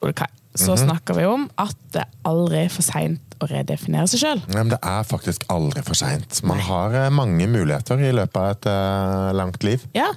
[0.00, 4.22] Kai, så snakker vi om at det er aldri er for seint å redefinere seg
[4.22, 4.40] sjøl.
[4.48, 6.40] Det er faktisk aldri for seint.
[6.46, 9.84] Man har eh, mange muligheter i løpet av et uh, langt liv.
[9.96, 10.08] Ja.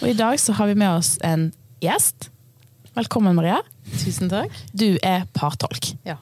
[0.00, 1.48] Og i dag så har vi med oss en
[1.82, 2.28] gjest.
[2.94, 3.58] Velkommen, Maria.
[3.98, 4.54] Tusen takk.
[4.70, 5.92] Du er partolk.
[6.06, 6.16] Ja.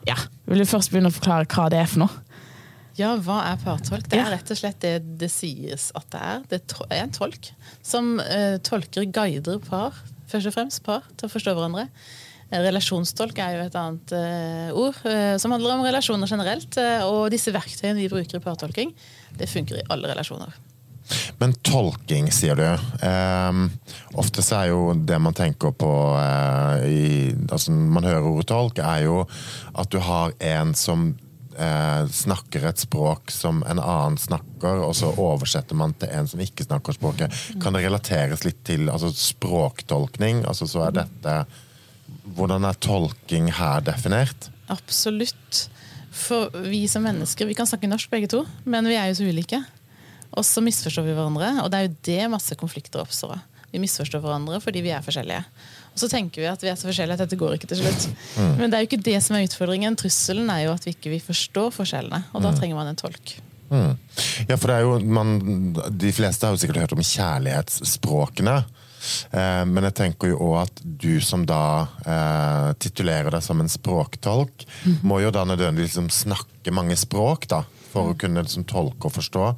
[0.48, 2.24] Vil du først begynne å forklare hva det er for noe?
[2.96, 4.08] Ja, hva er partolk?
[4.08, 6.42] Det er rett og slett det det sies at det er.
[6.48, 7.52] Det er en tolk
[7.84, 9.96] som uh, tolker guider par,
[10.32, 11.86] først og fremst par, til å forstå hverandre.
[12.52, 16.76] Relasjonstolk er jo et annet uh, ord uh, som handler om relasjoner generelt.
[16.76, 18.92] Uh, og disse verktøyene vi bruker i partolking,
[19.38, 20.52] det funker i alle relasjoner.
[21.40, 22.66] Men tolking, sier du.
[23.02, 23.64] Um,
[24.20, 25.90] ofte så er jo det man tenker på
[26.86, 29.24] i, altså Man hører ordet tolk, er jo
[29.74, 31.12] at du har en som
[31.52, 36.64] snakker et språk som en annen snakker, og så oversetter man til en som ikke
[36.64, 37.34] snakker språket.
[37.60, 40.46] Kan det relateres litt til altså, språktolkning?
[40.48, 41.36] Altså, så er dette
[42.22, 44.50] Hvordan er tolking her definert?
[44.72, 45.66] Absolutt.
[46.12, 49.28] For vi som mennesker, vi kan snakke norsk begge to, men vi er jo så
[49.28, 49.62] ulike.
[50.32, 53.48] Og så misforstår vi hverandre, og det er jo det masse konflikter oppstår av.
[53.72, 55.44] Vi misforstår hverandre fordi vi er forskjellige.
[55.92, 58.04] Og så tenker vi at vi er så forskjellige at dette går ikke til slutt.
[58.58, 59.96] Men det er jo ikke det som er utfordringen.
[60.00, 63.34] Trusselen er jo at vi ikke vil forstå forskjellene, og da trenger man en tolk.
[63.72, 63.96] Mm.
[64.50, 65.30] Ja, for det er jo man,
[65.96, 68.58] De fleste har jo sikkert hørt om kjærlighetsspråkene.
[69.30, 73.70] Eh, men jeg tenker jo òg at du som da eh, titulerer deg som en
[73.72, 74.66] språktolk,
[75.02, 79.16] må jo da nødvendigvis liksom snakke mange språk da, for å kunne liksom tolke og
[79.18, 79.52] forstå.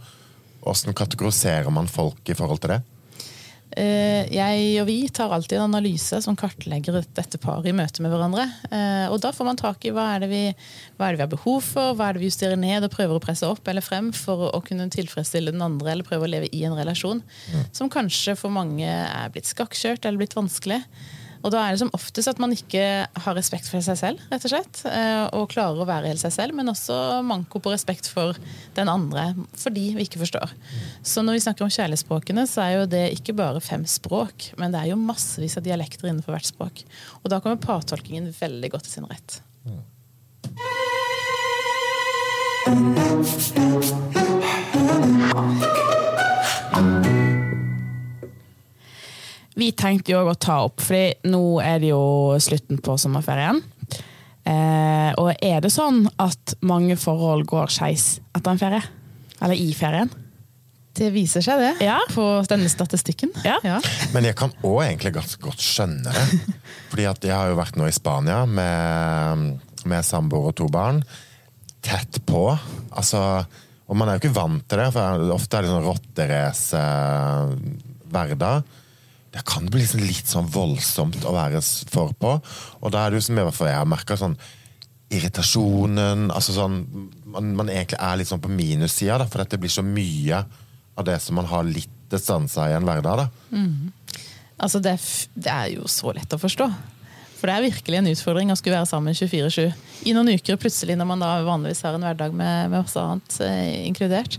[0.65, 2.83] Hvordan kategoriserer man folk i forhold til det?
[3.77, 8.13] Eh, Jeg og vi tar alltid en analyse som kartlegger dette paret i møte med
[8.15, 8.45] hverandre.
[8.71, 10.43] Eh, Og da får man tak i hva er, det vi,
[10.97, 13.19] hva er det vi har behov for, hva er det vi justerer ned og prøver
[13.19, 16.49] å presse opp eller frem for å kunne tilfredsstille den andre eller prøve å leve
[16.55, 17.23] i en relasjon
[17.73, 20.81] som kanskje for mange er blitt skakkjørt eller blitt vanskelig.
[21.45, 24.47] Og da er det som oftest at man ikke har respekt for seg selv, rett
[24.49, 24.81] og slett.
[24.89, 28.39] eh, Og klarer å være helt seg selv, men også manko på respekt for
[28.75, 30.55] den andre, fordi vi ikke forstår.
[31.05, 34.73] Så når vi snakker om kjærlighetsspråkene, så er jo det ikke bare fem språk, men
[34.73, 36.85] det er jo massevis av dialekter innenfor hvert språk.
[37.23, 39.43] Og da kommer partolkingen veldig godt til sin rett.
[49.55, 53.61] Vi tenkte jo å ta opp, for nå er det jo slutten på sommerferien.
[54.45, 58.83] Eh, og er det sånn at mange forhold går skeis etter en ferie?
[59.41, 60.11] Eller i ferien?
[60.95, 61.97] Det viser seg, det, Ja.
[62.15, 63.33] på denne statistikken.
[63.43, 63.57] Ja.
[64.13, 66.27] Men jeg kan òg egentlig ganske godt skjønne det.
[66.91, 69.59] Fordi at jeg har jo vært nå i Spania med,
[69.91, 71.03] med samboer og to barn.
[71.83, 72.45] Tett på.
[72.95, 73.43] Altså,
[73.89, 76.85] og man er jo ikke vant til det, for ofte er det sånn rotterace
[78.15, 78.63] hverdag.
[79.35, 82.37] Det kan bli liksom litt sånn voldsomt å være for på.
[82.81, 84.37] Og da er det jo som jeg, jeg har merka sånn
[85.15, 86.79] irritasjonen altså sånn,
[87.29, 90.41] man, man egentlig er litt sånn på minussida, da, for dette blir så mye
[90.95, 93.25] av det som man har litt distanse i en hverdag.
[93.25, 93.29] da.
[94.63, 94.97] Altså, det
[95.35, 96.69] det er jo så lett å forstå.
[97.45, 100.95] For det er virkelig en utfordring å skulle være sammen 24-7 i noen uker plutselig,
[100.97, 104.39] når man da vanligvis har en hverdag med, med masse annet eh, inkludert.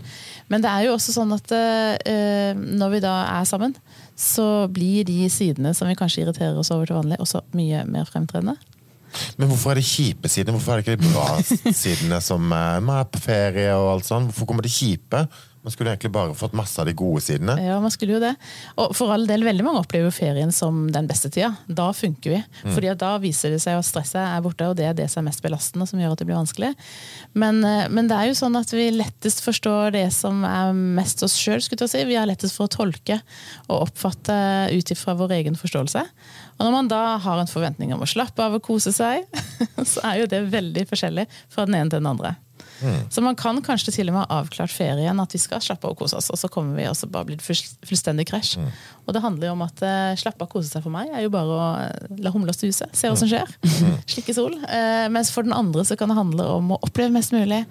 [0.50, 3.76] Men det er jo også sånn at eh, når vi da er sammen,
[4.18, 8.10] så blir de sidene som vi kanskje irriterer oss over til vanlig, også mye mer
[8.10, 8.56] fremtredende.
[9.38, 10.58] Men hvorfor er det kjipe sidene?
[10.58, 14.32] Hvorfor er det ikke de bra sidene som eh, er på ferie og alt sånt?
[14.32, 15.28] Hvorfor kommer det kjipe?
[15.66, 17.56] Man skulle egentlig bare fått masse av de gode sidene.
[17.58, 18.36] Ja, man skulle jo det.
[18.78, 21.48] Og for all del, veldig mange opplever jo ferien som den beste tida.
[21.66, 22.38] Da funker vi.
[22.62, 25.24] Fordi at da viser det seg at stresset er borte, og det er det som
[25.24, 26.70] er mest belastende, som gjør at det blir vanskelig.
[27.34, 31.26] Men, eh, men det er jo sånn at vi lettest forstår det som er mest
[31.26, 31.58] oss sjøl.
[31.58, 32.06] Si.
[32.06, 33.18] Vi har lettest for å tolke
[33.66, 34.38] og oppfatte
[34.70, 36.06] ut ifra vår egen forståelse.
[36.56, 39.26] Og når man da har en forventning om å slappe av og kose seg,
[39.82, 42.36] så er jo det veldig forskjellig fra den ene til den andre.
[43.10, 45.94] Så man kan kanskje til og med ha avklart ferien at vi skal slappe av
[45.94, 47.44] og kose oss, og så kommer vi og så bare blir det
[47.88, 48.58] fullstendig krasj.
[49.06, 51.24] Og det handler jo om at uh, slappe av og kose seg for meg er
[51.24, 53.48] jo bare å eh, la humla stuse, se hva som skjer.
[54.12, 54.58] Slikke sol.
[54.66, 57.62] Uh, mens for den andre så kan det handle om å oppleve mest mulig.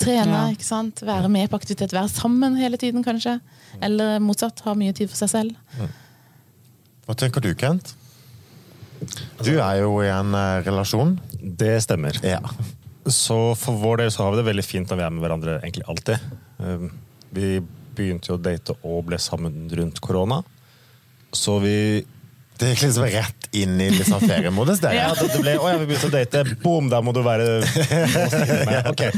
[0.00, 0.46] Trene, Ja.
[0.52, 1.00] ikke sant?
[1.04, 3.38] være med på aktivitet, være sammen hele tiden kanskje.
[3.84, 5.86] Eller motsatt, ha mye tid for seg selv.
[7.06, 7.94] Hva tenker du, Kent?
[9.44, 10.32] Du er jo i en
[10.64, 11.16] relasjon.
[11.40, 12.16] Det stemmer.
[12.24, 12.40] Ja.
[13.06, 15.56] Så for vår del så har vi det veldig fint når vi er med hverandre
[15.62, 16.18] egentlig alltid.
[16.58, 16.90] Um,
[17.36, 17.60] Vi
[17.96, 20.42] begynte jo å date og ble sammen rundt korona.
[21.32, 22.04] Så vi
[22.58, 24.94] Det gikk liksom rett inn i liksom feriemodus, Der.
[25.00, 26.44] ja, det det ble, Å ja, vi begynte å date.
[26.62, 27.60] Boom, da må du være
[28.92, 29.12] okay.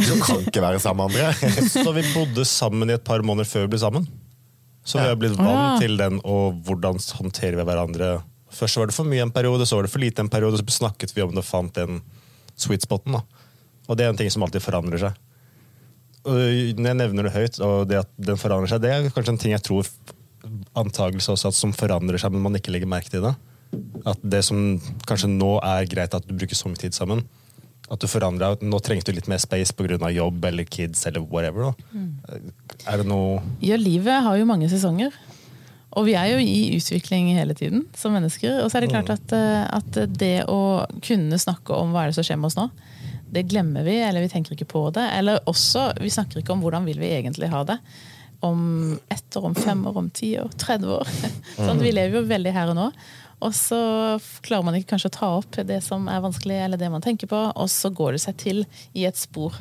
[0.00, 1.52] Du kan ikke være sammen med andre.
[1.68, 4.08] Så vi bodde sammen i et par måneder før vi ble sammen.
[4.88, 5.44] Så vi har blitt Ja.
[5.44, 9.66] vant til den, og hvordan håndterer vi hverandre Først var det for mye en periode,
[9.68, 11.98] så var det for lite en periode, så snakket vi om det og fant den
[12.60, 13.16] sweet spoten.
[13.18, 13.22] da.
[13.88, 15.24] Og det er en ting som alltid forandrer seg.
[16.28, 16.34] Og
[16.76, 19.40] når jeg nevner det høyt, og det at den forandrer seg, det er kanskje en
[19.40, 19.88] ting jeg tror
[20.78, 23.34] antakelse også at som forandrer seg, men man ikke legger merke til det.
[24.08, 24.78] At det som
[25.08, 27.24] kanskje nå er greit at du bruker så mye tid sammen,
[27.88, 28.68] at du forandrer deg.
[28.68, 30.10] Nå trengte du litt mer space pga.
[30.12, 31.72] jobb eller kids eller whatever.
[31.72, 32.38] Da.
[32.86, 35.14] Er det noe Ja, livet har jo mange sesonger.
[35.96, 38.60] Og vi er jo i utvikling hele tiden som mennesker.
[38.62, 42.10] Og så er det klart at, eh, at det å kunne snakke om hva er
[42.10, 42.68] det som skjer med oss nå,
[43.28, 45.04] det glemmer vi, eller vi tenker ikke på det.
[45.16, 47.78] Eller også, vi snakker ikke om hvordan vil vi egentlig ha det.
[48.44, 51.16] Om ett år, om fem år, om ti år, 30 år.
[51.56, 52.90] sånn, vi lever jo veldig her og nå.
[53.44, 53.80] Og så
[54.42, 57.30] klarer man ikke kanskje å ta opp det som er vanskelig, eller det man tenker
[57.30, 58.64] på, og så går det seg til
[58.98, 59.56] i et spor.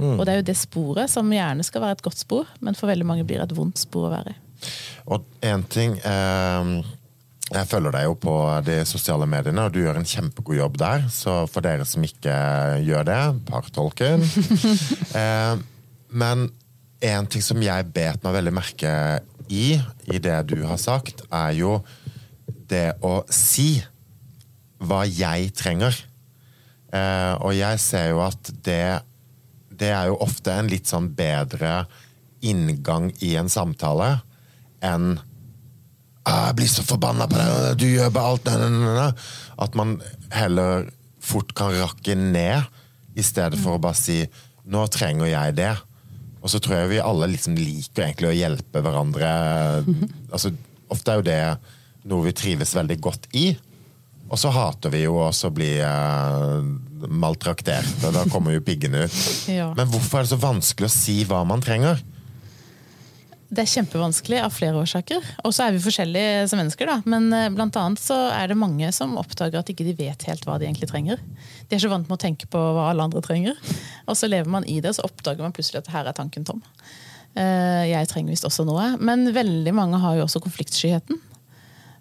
[0.00, 2.88] Og det er jo det sporet som gjerne skal være et godt spor, men for
[2.88, 4.38] veldig mange blir et vondt spor å være i.
[5.10, 6.70] Og én ting eh,
[7.50, 8.34] Jeg følger deg jo på
[8.66, 11.08] de sosiale mediene, og du gjør en kjempegod jobb der.
[11.10, 12.34] Så for dere som ikke
[12.86, 14.22] gjør det, partolken.
[15.20, 15.56] eh,
[16.10, 16.46] men
[17.00, 18.92] en ting som jeg bet meg veldig merke
[19.50, 21.80] i, i det du har sagt, er jo
[22.70, 23.80] det å si
[24.78, 25.96] hva jeg trenger.
[26.94, 29.00] Eh, og jeg ser jo at det
[29.80, 31.84] det er jo ofte en litt sånn bedre
[32.44, 34.18] inngang i en samtale
[34.84, 35.18] enn
[36.28, 39.06] «Ah, 'Jeg blir så forbanna på deg, du gjør bare alt det, det».
[39.64, 39.94] At man
[40.30, 40.90] heller
[41.20, 42.68] fort kan rakke ned,
[43.16, 44.26] i stedet for å bare si
[44.70, 45.80] 'Nå trenger jeg det'.
[46.40, 49.30] Og så tror jeg vi alle liksom liker egentlig å hjelpe hverandre.
[50.32, 50.52] Altså,
[50.88, 51.42] ofte er jo det
[52.08, 53.50] noe vi trives veldig godt i.
[54.30, 56.60] Og så hater vi jo også å bli eh,
[57.10, 59.18] maltraktert, og da kommer jo piggene ut.
[59.50, 59.72] Ja.
[59.76, 61.98] Men hvorfor er det så vanskelig å si hva man trenger?
[63.50, 65.24] Det er kjempevanskelig av flere årsaker.
[65.42, 66.86] Og så er vi forskjellige som mennesker.
[66.86, 67.00] da.
[67.10, 70.44] Men eh, blant annet så er det mange som oppdager at ikke de vet helt
[70.46, 71.18] hva de egentlig trenger.
[71.66, 73.58] De er så vant med å tenke på hva alle andre trenger.
[74.06, 76.46] Og så lever man i det, og så oppdager man plutselig at her er tanken
[76.46, 76.62] tom.
[77.34, 78.92] Eh, Jeg trenger visst også noe.
[79.02, 81.18] Men veldig mange har jo også konfliktskyheten.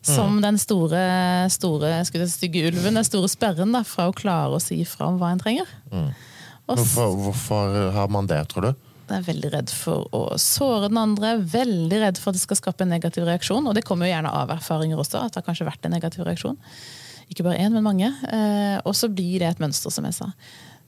[0.05, 1.01] Som den store,
[1.51, 5.33] store stygge ulven, den store sperren da, fra å klare å si fra om hva
[5.33, 5.67] en trenger.
[6.69, 8.88] Og Hvorfor, hvorfor har man det, tror du?
[9.17, 12.85] Er veldig redd for å såre den andre, veldig redd for at det skal skape
[12.85, 13.67] en negativ reaksjon.
[13.69, 16.25] Og det kommer jo gjerne av erfaringer også, at det har kanskje vært en negativ
[16.27, 16.57] reaksjon.
[17.29, 18.09] Ikke bare én, men mange.
[18.09, 20.31] Eh, og så blir det et mønster, som jeg sa.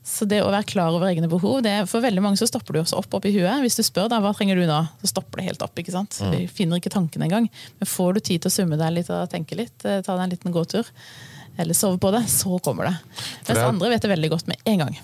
[0.02, 2.80] Så det å være klar over egne behov, det, for veldig mange så stopper du
[2.80, 3.62] også opp oppi huet.
[3.62, 5.78] Hvis du spør da, hva trenger du nå, så stopper det helt opp.
[5.78, 6.18] ikke sant?
[6.34, 7.46] Vi finner ikke tanken engang.
[7.78, 10.26] Men får du tid til å summe deg litt og tenke litt, eh, ta deg
[10.26, 10.90] en liten gåtur,
[11.62, 12.96] eller sove på det, så kommer det.
[13.46, 15.02] Mens andre vet det veldig godt med en gang.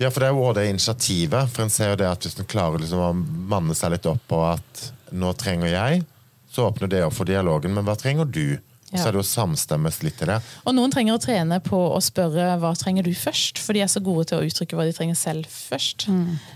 [0.00, 1.50] Ja, for det er jo også det initiativet.
[1.52, 3.12] For en ser jo det at Hvis en klarer liksom å
[3.52, 4.86] manne seg litt opp på at
[5.16, 6.04] nå trenger jeg,
[6.50, 7.74] så åpner det opp for dialogen.
[7.76, 8.58] Men hva trenger du?
[8.96, 10.38] Og så er det jo samstemmes litt i det.
[10.66, 13.90] Og noen trenger å trene på å spørre hva trenger du først, for de er
[13.92, 16.08] så gode til å uttrykke hva de trenger selv først.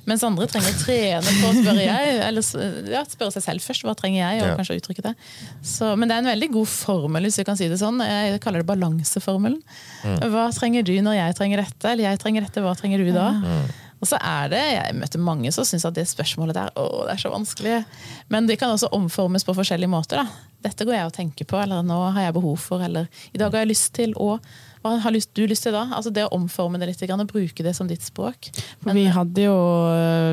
[0.08, 3.84] Mens andre trenger å trene på å spørre jeg, eller ja, spørre seg selv først,
[3.86, 4.56] hva trenger jeg, og Ja.
[4.58, 5.14] kanskje uttrykke det.
[5.62, 8.00] Så, men det er en veldig god formel, hvis vi kan si det sånn.
[8.00, 9.60] Jeg kaller det balanseformelen.
[10.32, 13.28] Hva trenger du når jeg trenger dette, eller jeg trenger dette, hva trenger du da?
[14.00, 17.14] Og så er det, Jeg møter mange som syns at det spørsmålet der å, det
[17.14, 17.82] er så vanskelig.
[18.32, 20.22] Men det kan også omformes på forskjellige måter.
[20.22, 20.48] da.
[20.64, 23.52] Dette går jeg og tenker på, eller nå har jeg behov for, eller i dag
[23.52, 24.38] har jeg lyst til å
[24.80, 25.82] Hva har lyst, du lyst til da?
[25.92, 28.48] Altså Det å omforme det litt grann, og bruke det som ditt språk.
[28.80, 29.56] For vi hadde jo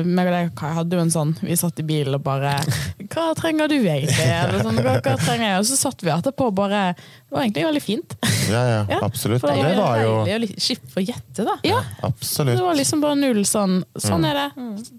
[0.08, 2.54] meg og deg, Kai, hadde jo en sånn Vi satt i bilen og bare
[3.12, 4.24] Hva trenger du egentlig?
[4.24, 5.58] Eller sånn, hva, hva trenger jeg?
[5.60, 8.16] Og så satt vi etterpå og bare Det var egentlig veldig fint.
[8.48, 9.42] Ja, ja, Ja, absolutt.
[9.44, 11.58] for Det det var jo Deilig å li- slippe å gjette, da.
[11.68, 12.56] Ja, Absolutt.
[12.56, 14.48] Det var liksom bare null sånn Sånn er det.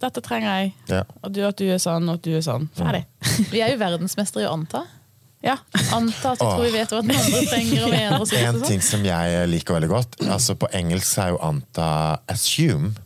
[0.05, 0.73] Dette trenger jeg.
[0.91, 1.01] Ja.
[1.23, 2.69] Og du at du er sånn, og at du er sånn.
[2.77, 3.03] Ferdig.
[3.49, 4.83] Vi er jo verdensmestere i å anta.
[5.45, 5.55] Ja.
[5.95, 8.15] Anta at du tror vi vet hva den andre trenger og mener.
[8.19, 11.91] og En ting som jeg liker veldig godt altså På engelsk er jo anta
[12.27, 12.97] 'assume'.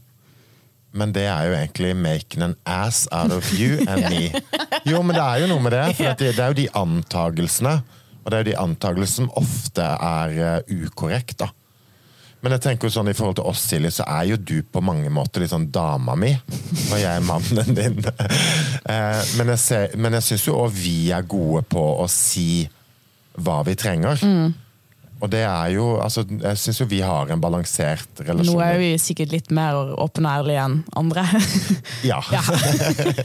[0.94, 4.42] Men det er jo egentlig 'making an ass out of you and me'.
[4.90, 5.96] Jo, men det er jo noe med det.
[5.96, 7.82] For det, er jo de antagelsene.
[8.24, 11.50] Og det er jo de antagelsene som ofte er uh, ukorrekt, da.
[12.44, 14.82] Men jeg tenker jo sånn i forhold til oss, Silje, så er jo du på
[14.84, 16.34] mange måter litt sånn dama mi.
[16.92, 18.02] Og jeg er mannen din.
[18.04, 22.66] Eh, men jeg, ser- men jeg syns jo òg vi er gode på å si
[23.40, 24.20] hva vi trenger.
[25.24, 28.58] Og det er jo altså, Jeg syns jo vi har en balansert relasjon.
[28.58, 31.24] Nå er vi sikkert litt mer åpne og ærlige enn andre.
[32.12, 32.42] Ja, Ja.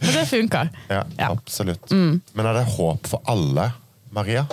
[0.00, 0.70] Men det funker.
[0.88, 1.32] ja, Ja.
[1.34, 1.90] absolutt.
[1.90, 3.72] Men er det håp for alle,
[4.14, 4.46] Maria?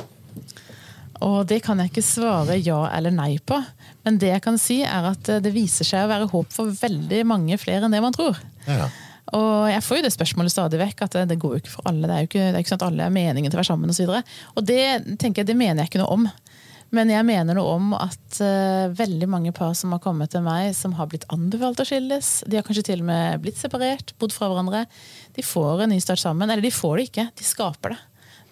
[1.24, 3.58] Og det kan jeg ikke svare ja eller nei på.
[4.06, 6.72] Men det jeg kan si er at eh, det viser seg å være håp for
[6.82, 8.40] veldig mange flere enn det man tror.
[8.68, 8.90] Ja.
[9.36, 11.90] Og jeg får jo det spørsmålet stadig vekk, at det, det går jo ikke for
[11.90, 12.06] alle.
[12.06, 13.94] Det er jo ikke, er ikke sånn at alle er meningen til å være sammen
[13.94, 14.06] osv.
[14.06, 14.84] Og, så og det
[15.22, 16.28] tenker jeg, det mener jeg ikke noe om.
[16.94, 20.70] Men jeg mener noe om at uh, veldig mange par som har kommet til meg,
[20.78, 24.36] som har blitt anbefalt å skilles, de har kanskje til og med blitt separert, bodd
[24.36, 24.86] fra hverandre,
[25.36, 26.48] de får en ny start sammen.
[26.48, 28.00] Eller de får det ikke, de skaper det.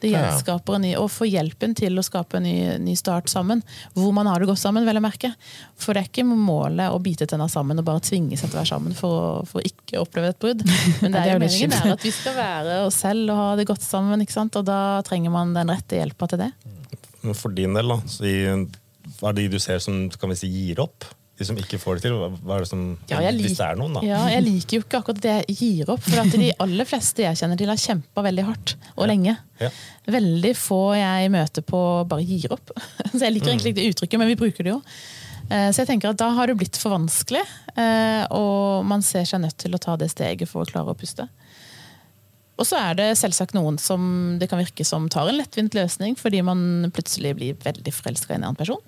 [0.03, 3.63] Det gjenskaper en ny, Og får hjelpen til å skape en ny, ny, start sammen.
[3.95, 5.31] Hvor man har det godt sammen, vel å merke.
[5.79, 8.61] For det er ikke målet å bite tenna sammen og bare tvinge seg til å
[8.61, 10.67] være sammen for å, for ikke oppleve et brudd.
[11.01, 13.69] Men det er jo meningen er at vi skal være oss selv og ha det
[13.71, 14.23] godt sammen.
[14.23, 14.59] ikke sant?
[14.59, 16.53] Og da trenger man den rette hjelpa til det.
[17.39, 17.99] For din del, da,
[19.19, 21.07] hva er det de du ser som kan vi si, gir opp?
[21.33, 22.19] De som ikke får det til?
[22.45, 24.03] Hva er det som, ja, hvis det er noen, da?
[24.05, 26.03] Ja, jeg liker jo ikke akkurat det jeg gir opp.
[26.05, 29.09] For at de aller fleste jeg kjenner til, har kjempa veldig hardt og ja.
[29.09, 29.33] lenge.
[29.63, 29.71] Ja.
[30.13, 32.69] Veldig få jeg møter på bare gir opp.
[33.15, 33.53] Så jeg liker mm.
[33.55, 34.79] egentlig ikke det uttrykket, men vi bruker det jo.
[35.49, 37.41] Eh, så jeg tenker at da har det blitt for vanskelig,
[37.75, 40.97] eh, og man ser seg nødt til å ta det steget for å klare å
[40.97, 41.27] puste.
[42.61, 46.13] Og så er det selvsagt noen som det kan virke som tar en lettvint løsning
[46.19, 48.79] fordi man plutselig blir veldig forelska i en annen person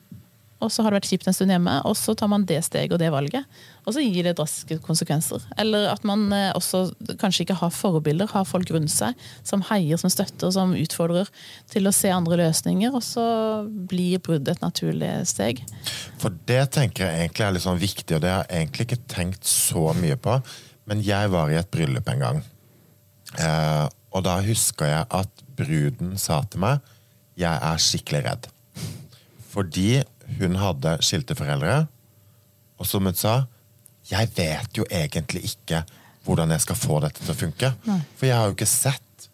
[0.63, 2.93] og så har det vært kjipt en stund hjemme, og så tar man det steget
[2.95, 3.43] og det valget.
[3.83, 5.43] Og så gir det drastiske konsekvenser.
[5.59, 6.85] Eller at man eh, også
[7.19, 11.29] kanskje ikke har forbilder, har folk rundt seg som heier, som støtter, som utfordrer
[11.71, 13.25] til å se andre løsninger, og så
[13.67, 15.59] blir bruddet et naturlig steg.
[16.21, 19.03] For det tenker jeg egentlig er litt sånn viktig, og det har jeg egentlig ikke
[19.11, 20.39] tenkt så mye på.
[20.87, 22.43] Men jeg var i et bryllup en gang,
[23.43, 23.85] eh,
[24.15, 26.91] og da husker jeg at bruden sa til meg
[27.35, 28.45] jeg er skikkelig redd.
[29.51, 29.89] Fordi
[30.39, 31.85] hun hadde skilte foreldre,
[32.79, 33.45] og som hun sa
[34.05, 35.79] Jeg vet jo egentlig ikke
[36.25, 37.71] hvordan jeg skal få dette til å funke.
[37.87, 37.97] Nei.
[38.17, 39.29] For jeg har jo ikke sett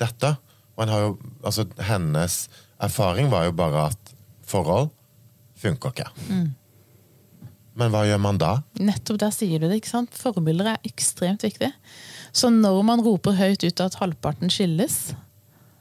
[0.00, 0.34] dette.
[0.76, 2.36] Og jo, altså, hennes
[2.82, 4.12] erfaring var jo bare at
[4.44, 4.90] forhold
[5.60, 6.10] funker ikke.
[6.28, 6.50] Mm.
[7.80, 8.52] Men hva gjør man da?
[8.78, 9.80] Nettopp der sier du det.
[9.80, 10.14] ikke sant?
[10.14, 11.70] Forbilder er ekstremt viktig.
[12.34, 15.14] Så når man roper høyt ut at halvparten skilles,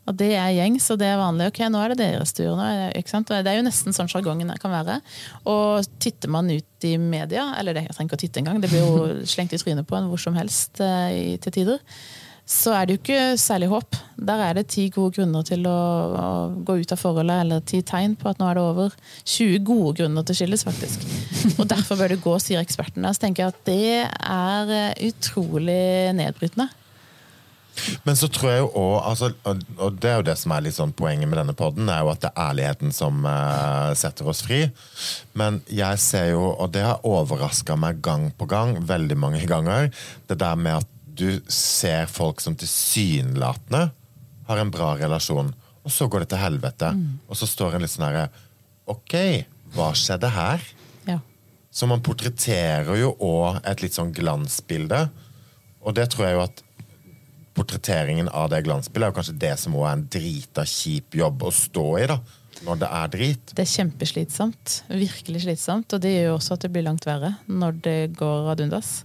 [0.04, 1.48] og det er gjengs, og det er vanlig.
[1.52, 2.50] Ok, nå er det deres tur.
[2.60, 4.98] Nå er det, det, er jo nesten sånn sjargongen kan være.
[5.48, 8.72] Og titter man ut i media, eller det, jeg trenger ikke å titte engang, det
[8.74, 11.80] blir jo slengt i trynet på en hvor som helst eh, til tider,
[12.44, 13.96] så er det jo ikke særlig håp.
[14.20, 15.78] Der er det ti gode grunner til å,
[16.20, 16.28] å,
[16.68, 18.98] gå ut av forholdet, eller ti tegn på at nå er det over.
[19.24, 21.08] 20 gode grunner til skilles, faktisk.
[21.56, 23.16] Og derfor bør det gå, sier ekspertene.
[23.16, 26.68] Så tenker jeg at det er eh, utrolig nedbrytende.
[28.06, 29.32] Men så tror jeg jo òg altså,
[29.82, 32.12] Og det er jo det som er litt sånn poenget med denne poden, er jo
[32.14, 34.62] at det er ærligheten som uh, setter oss fri.
[35.40, 39.90] Men jeg ser jo, og det har overraska meg gang på gang, veldig mange ganger,
[40.30, 43.88] det der med at du ser folk som tilsynelatende
[44.48, 45.52] har en bra relasjon,
[45.84, 46.90] og så går det til helvete.
[46.96, 47.20] Mm.
[47.30, 48.30] Og så står en litt sånn herre
[48.90, 49.16] Ok,
[49.76, 50.64] hva skjedde her?
[51.08, 51.20] Ja.
[51.72, 55.06] Så man portretterer jo òg et litt sånn glansbilde.
[55.84, 56.64] Og det tror jeg jo at
[57.54, 61.46] portretteringen av det glansbildet er jo kanskje det som også er en drita kjip jobb
[61.46, 62.08] å stå i.
[62.14, 62.18] da,
[62.64, 63.54] når det er drit.
[63.58, 64.76] Det er kjempeslitsomt.
[64.90, 65.94] Virkelig slitsomt.
[65.96, 68.96] Og det gjør jo også at det blir langt verre når det går ad undas.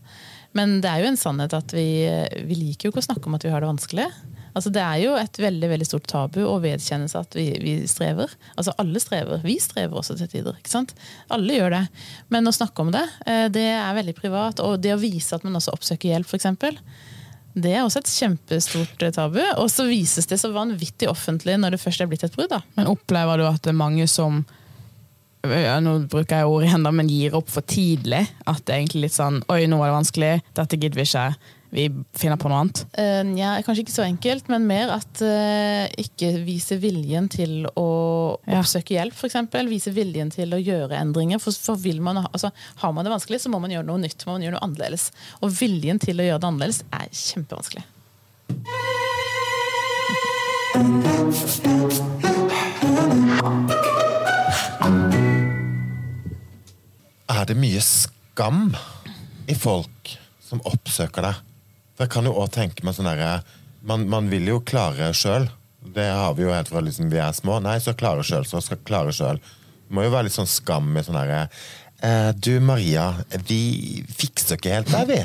[0.56, 1.88] Men det er jo en sannhet at vi,
[2.48, 4.08] vi liker jo ikke å snakke om at vi har det vanskelig.
[4.56, 7.74] Altså Det er jo et veldig veldig stort tabu å vedkjenne seg at vi, vi,
[7.90, 8.32] strever.
[8.56, 9.44] Altså Alle strever.
[9.44, 10.56] Vi strever også til tider.
[10.58, 10.96] ikke sant?
[11.34, 11.84] Alle gjør det.
[12.34, 14.64] Men å snakke om det, eh, det er veldig privat.
[14.64, 16.48] Og det å vise at man også oppsøker hjelp, f.eks.
[17.58, 19.40] Det er også et kjempestort eh, tabu.
[19.58, 22.54] Og så vises det så vanvittig offentlig når det først er blitt et brudd.
[22.78, 24.44] Men opplever du at det er mange som
[25.48, 28.24] nå bruker jeg ordet igjen, da, men gir opp for tidlig?
[28.50, 30.32] At det er egentlig litt sånn Oi, nå var det vanskelig.
[30.58, 31.28] Dette gidder vi ikke
[31.70, 32.80] vi finner på noe annet?
[32.96, 37.88] Uh, ja, kanskje ikke så enkelt, men mer at uh, ikke vise viljen til å
[38.48, 38.60] ja.
[38.62, 39.36] oppsøke hjelp, f.eks.
[39.68, 41.42] Vise viljen til å gjøre endringer.
[41.42, 44.24] For, for man, altså, Har man det vanskelig, så må man gjøre noe nytt.
[44.26, 45.10] må man gjøre noe annerledes.
[45.42, 47.84] Og viljen til å gjøre det annerledes er kjempevanskelig.
[57.28, 58.72] Er det mye skam
[59.48, 60.16] i folk
[60.48, 61.47] som oppsøker deg?
[61.98, 63.40] For jeg kan jo også tenke meg sånn derre
[63.82, 65.48] man, man, vil jo klare sjøl.
[65.82, 67.58] Det har vi jo helt fra liksom, vi er små.
[67.64, 69.40] Nei, så klare sjøl, så skal klare sjøl.
[69.42, 71.40] Det må jo være litt sånn skam i sånn herre
[72.04, 73.08] eh, Du Maria,
[73.48, 75.22] vi fikser ikke helt der, vi.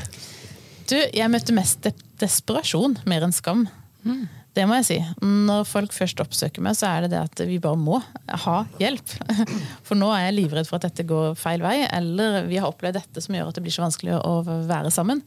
[0.89, 3.67] Du, jeg møtte mest de desperasjon mer enn skam.
[4.01, 4.25] Mm.
[4.53, 4.97] Det må jeg si.
[5.25, 7.99] Når folk først oppsøker meg, så er det det at vi bare må
[8.45, 9.13] ha hjelp.
[9.87, 12.99] For nå er jeg livredd for at dette går feil vei, eller vi har opplevd
[12.99, 15.23] dette som gjør at det blir så vanskelig å være sammen.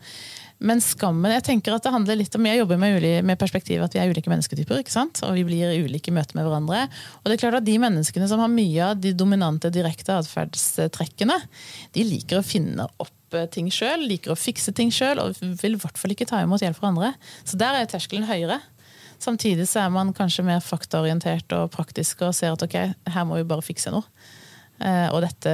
[0.64, 3.84] Men skammen Jeg tenker at det handler litt om Jeg jobber med, uli, med perspektivet
[3.84, 4.80] at vi er ulike mennesketyper.
[4.80, 5.20] ikke sant?
[5.26, 6.86] Og vi blir ulike i møte med hverandre.
[7.20, 11.36] Og det er klart at De menneskene som har mye av de dominante, direkte atferdstrekkene,
[11.92, 15.76] de liker å finne opp eh, ting sjøl, liker å fikse ting sjøl og vil
[15.76, 17.12] i hvert fall ikke ta imot hjelp fra andre.
[17.44, 18.62] Så der er terskelen høyere.
[19.20, 22.80] Samtidig så er man kanskje mer faktaorientert og praktisk og ser at ok,
[23.12, 24.08] her må vi bare fikse noe.
[24.80, 25.52] Eh, og dette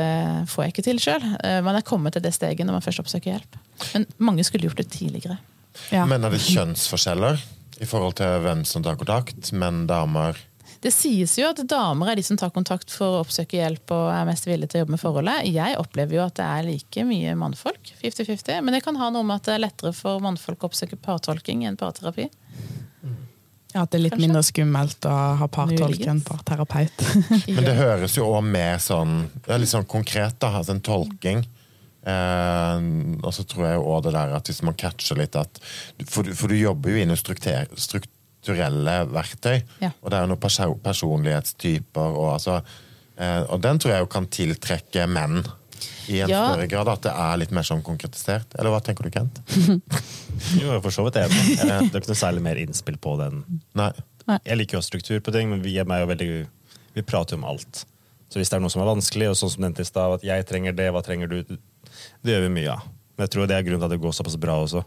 [0.51, 1.27] får jeg ikke til sjøl.
[1.67, 3.59] Man er kommet til det steget når man først oppsøker hjelp.
[3.95, 5.39] Men mange skulle gjort det tidligere.
[5.93, 6.07] Ja.
[6.07, 7.41] Men er det kjønnsforskjeller
[7.83, 9.53] i forhold til hvem som tar kontakt?
[9.57, 10.39] Menn, damer?
[10.83, 14.09] Det sies jo at damer er de som tar kontakt for å oppsøke hjelp og
[14.11, 15.45] er mest villige til å jobbe med forholdet.
[15.55, 17.93] Jeg opplever jo at det er like mye mannfolk.
[18.01, 18.59] 50-50.
[18.67, 21.63] Men det kan ha noe med at det er lettere for mannfolk å oppsøke partolking
[21.69, 22.27] enn parterapi.
[23.73, 24.27] Ja, At det er litt Kanskje.
[24.27, 27.05] mindre skummelt å ha partolk enn parterapeut.
[27.55, 30.51] Men det høres jo òg mer sånn det er litt sånn konkret, da.
[30.59, 31.47] Altså en tolking.
[32.03, 32.87] Eh,
[33.23, 35.61] og så tror jeg òg det der at hvis man catcher litt at
[36.11, 39.61] For, for du jobber jo innen strukter, strukturelle verktøy.
[39.85, 39.93] Ja.
[40.03, 42.57] Og det er jo noen personlighetstyper og altså
[43.17, 45.43] eh, Og den tror jeg jo kan tiltrekke menn
[46.11, 46.41] i en Ja.
[46.53, 46.89] større grad.
[46.91, 48.55] At det er litt mer sånn konkretisert.
[48.59, 49.39] Eller hva tenker du, Kent?
[50.59, 51.43] Jo, for så vidt enig.
[51.61, 53.45] Det er ikke noe særlig mer innspill på den.
[53.79, 53.93] Nei.
[54.47, 56.29] Jeg liker jo struktur på ting, men vi er meg jo veldig
[56.97, 57.85] Vi prater jo om alt.
[58.33, 60.23] Så hvis det er noe som er vanskelig, og sånn som nevnt i stad, at
[60.27, 61.57] jeg trenger det, hva trenger du?
[62.23, 62.87] Det gjør vi mye av.
[63.17, 64.83] Men jeg tror det er grunnen til at det går såpass bra også.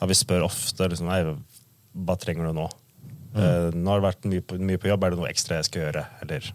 [0.00, 1.20] At vi spør ofte liksom, nei,
[2.08, 2.68] hva trenger du nå?
[3.36, 5.68] Eh, nå har det vært mye på, mye på jobb, er det noe ekstra jeg
[5.68, 6.06] skal gjøre?
[6.24, 6.48] Eller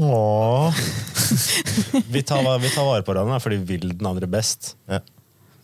[0.00, 0.72] Åh.
[2.12, 4.70] Vi tar, vi tar vare på hverandre fordi vi vil den andre best.
[4.88, 5.02] Ja.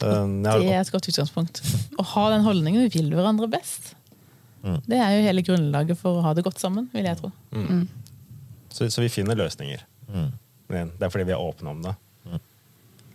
[0.02, 1.62] Uh, har- Det er et godt utgangspunkt.
[1.98, 3.94] Å ha den holdningen vi vil hverandre best.
[4.62, 7.30] Det er jo hele grunnlaget for å ha det godt sammen, vil jeg tro.
[8.74, 9.80] Så, så vi finner løsninger.
[10.12, 10.28] Mm.
[10.68, 11.94] Men det er fordi vi er åpne om det.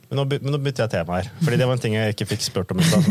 [0.09, 1.29] Men nå, men nå bytter jeg tema her.
[1.41, 2.79] Fordi Det var en ting jeg ikke fikk spurt om.
[2.79, 3.07] i stad,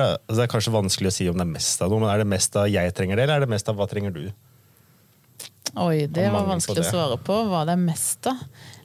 [0.00, 2.10] det- altså det er kanskje vanskelig å si om det er mest av noe, men
[2.10, 4.32] er det mest av 'jeg trenger det', eller er det mest av 'hva trenger du'?
[5.76, 6.86] Oi, det var vanskelig det.
[6.86, 7.34] å svare på.
[7.50, 8.38] Hva det er mest av.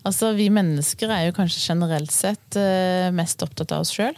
[0.04, 4.16] Altså, Vi mennesker er jo kanskje generelt sett eh, mest opptatt av oss sjøl.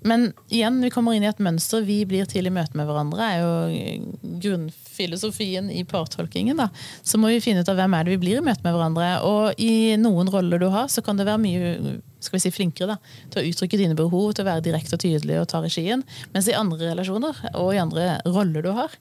[0.00, 1.84] Men igjen, vi kommer inn i et mønster.
[1.84, 3.20] Vi blir til i møte med hverandre.
[3.20, 6.56] er jo grunnfilosofien i partolkingen.
[6.56, 6.70] da.
[7.02, 9.10] Så må vi finne ut av hvem er det vi blir i møte med hverandre.
[9.28, 12.92] Og i noen roller du har, så kan det være mye skal vi si, flinkere
[12.92, 12.96] da,
[13.32, 16.02] til å uttrykke dine behov, til å være direkte og tydelig og ta regien.
[16.34, 18.92] Mens i andre relasjoner, og i andre roller du har,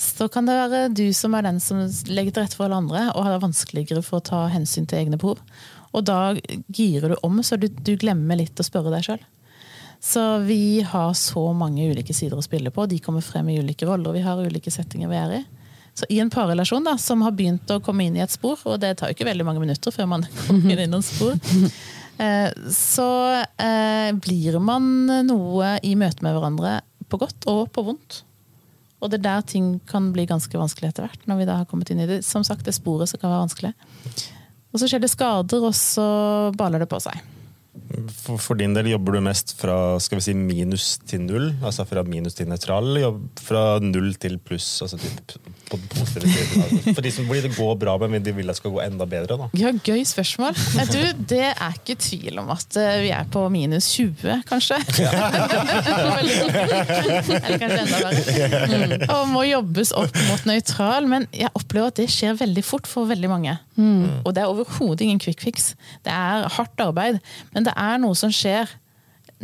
[0.00, 3.06] så kan det være du som er den som legger til rette for alle andre,
[3.12, 5.44] og har det vanskeligere for å ta hensyn til egne behov.
[5.94, 6.34] Og da
[6.72, 9.22] girer du om, så du, du glemmer litt å spørre deg sjøl.
[10.04, 12.84] Så vi har så mange ulike sider å spille på.
[12.84, 14.12] De kommer frem i ulike roller.
[14.12, 15.38] Vi har ulike settinger vi er i.
[15.96, 18.82] Så i en parrelasjon da, som har begynt å komme inn i et spor, og
[18.82, 21.38] det tar jo ikke veldig mange minutter før man kommer inn i noen spor,
[22.20, 23.08] eh, så
[23.40, 24.92] eh, blir man
[25.24, 26.76] noe i møte med hverandre
[27.08, 28.20] på godt og på vondt.
[29.00, 31.24] Og det er der ting kan bli ganske vanskelig etter hvert.
[31.24, 32.20] når vi da har kommet inn i det.
[32.28, 33.72] Som sagt, det sporet som kan være vanskelig.
[34.68, 36.10] Og så skjer det skader, og så
[36.60, 37.24] baler det på seg.
[37.74, 41.48] For, for din del jobber du mest fra skal vi si, minus til null?
[41.64, 43.00] Altså fra minus til nøytral,
[43.42, 44.68] fra null til pluss?
[44.84, 46.94] Altså typ, på den positive siden.
[46.94, 49.06] For de som blir det går bra med, men de vil det skal gå enda
[49.08, 49.38] bedre.
[49.40, 49.48] da.
[49.58, 50.54] Ja, Gøy spørsmål.
[50.92, 51.00] Du,
[51.34, 54.78] det er ikke tvil om at eh, vi er på minus 20, kanskje.
[56.20, 58.20] Eller kanskje enda verre.
[58.70, 59.06] Mm.
[59.08, 61.10] Og må jobbes opp mot nøytral.
[61.10, 63.58] Men jeg opplever at det skjer veldig fort for veldig mange.
[64.24, 65.72] Og det er overhodet ingen quick fix.
[66.06, 67.20] Det er hardt arbeid.
[67.54, 68.70] Men det er noe som skjer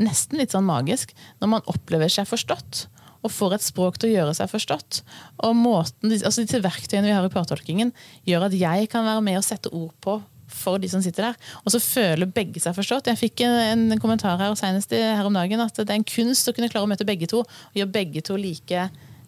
[0.00, 1.12] nesten litt sånn magisk
[1.42, 2.86] når man opplever seg forstått.
[3.20, 5.02] Og får et språk til å gjøre seg forstått.
[5.44, 7.92] Og måten, altså Disse verktøyene vi har i partolkingen,
[8.28, 11.36] gjør at jeg kan være med og sette ord på for de som sitter der.
[11.64, 13.10] Og så føler begge seg forstått.
[13.10, 16.50] Jeg fikk en, en kommentar her senest her om dagen at det er en kunst
[16.50, 17.44] å kunne klare å møte begge to.
[17.44, 18.84] Og gjøre begge to like,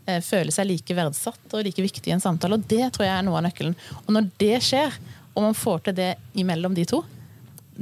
[0.06, 2.58] eh, føle seg like verdsatt og like viktig i en samtale.
[2.58, 3.76] Og det tror jeg er noe av nøkkelen.
[4.04, 4.98] Og når det skjer,
[5.32, 7.04] og man får til det imellom de to,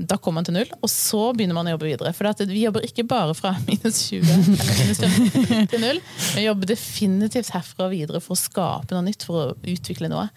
[0.09, 2.13] da kommer man til null, og så begynner man å jobbe videre.
[2.17, 6.01] For vi jobber ikke bare fra minus 20 minus 20 til null.
[6.37, 10.29] Vi jobber definitivt herfra og videre for å skape noe nytt, for å utvikle noe.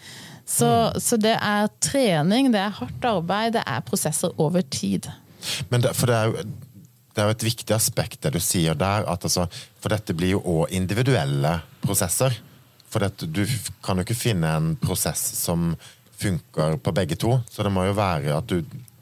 [0.44, 0.68] Så,
[1.00, 5.08] så det er trening, det er hardt arbeid, det er prosesser over tid.
[5.72, 6.44] Men det, for det er, jo,
[7.14, 9.08] det er jo et viktig aspekt det du sier der.
[9.08, 9.48] At altså,
[9.80, 12.36] for dette blir jo òg individuelle prosesser.
[12.92, 13.44] For dette, du
[13.84, 15.72] kan jo ikke finne en prosess som
[16.20, 17.38] funker på begge to.
[17.50, 18.60] Så det må jo være at du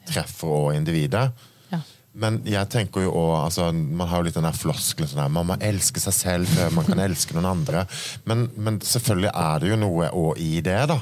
[0.09, 1.31] treffer òg individet.
[1.71, 1.81] Ja.
[2.13, 5.49] Men jeg tenker jo også, altså, Man har jo litt den der floskelen sånn man
[5.49, 7.87] må elske seg selv før man kan elske noen andre.
[8.29, 11.01] Men, men selvfølgelig er det jo noe òg i det, da.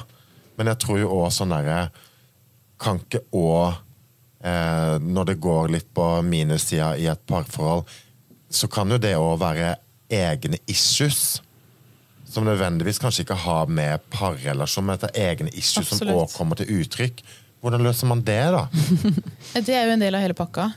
[0.57, 1.85] Men jeg tror jo òg sånn derre
[2.81, 3.79] Kan ikke òg
[4.43, 7.85] eh, når det går litt på minussida i et parforhold,
[8.51, 9.75] så kan jo det òg være
[10.11, 11.41] egne issues.
[12.31, 16.15] Som nødvendigvis kanskje ikke har med parrelasjon, men dette er egne issues som Absolutt.
[16.15, 17.23] òg kommer til uttrykk.
[17.61, 18.67] Hvordan løser man det, da?
[19.67, 20.71] Det er jo en del av hele pakka.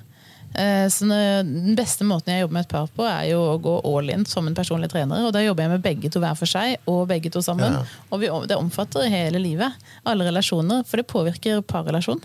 [0.55, 3.73] Eh, Så Den beste måten jeg jobber med et par på, er jo å gå
[3.91, 5.25] all in som en personlig trener.
[5.27, 7.79] Og da jobber jeg med begge to hver for seg og begge to sammen.
[7.81, 7.83] Ja.
[8.13, 9.75] Og vi, det omfatter hele livet.
[10.05, 10.85] Alle relasjoner.
[10.87, 12.23] For det påvirker parrelasjon.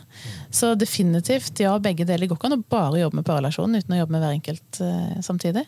[0.51, 4.01] Så definitivt, ja, begge deler går ikke an å bare jobbe med parrelasjonen uten å
[4.03, 5.65] jobbe med hver enkelt eh, samtidig.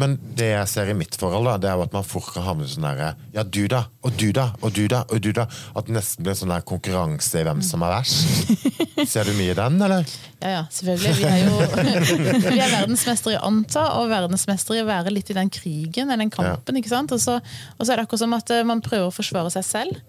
[0.00, 2.46] Men det jeg ser i mitt forhold, da, det er jo at man fort kan
[2.46, 5.46] havne sånn derre Ja, du da, og du da, og du da, og du da.
[5.78, 8.52] At det nesten blir en sånn der konkurranse i hvem som er verst.
[9.12, 10.06] Ser du mye i den, eller?
[10.42, 11.14] Ja, ja, selvfølgelig.
[11.18, 11.58] Vi er jo
[12.52, 16.08] vi er verdensmestere i å anta, og verdensmestere i å være litt i den krigen
[16.10, 16.80] eller den kampen.
[16.80, 17.14] ikke sant?
[17.14, 17.38] Og så,
[17.76, 20.02] og så er det akkurat som at eh, man prøver å forsvare seg selv.